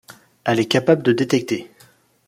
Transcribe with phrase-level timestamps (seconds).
[0.45, 1.69] Elle est capable de détecter.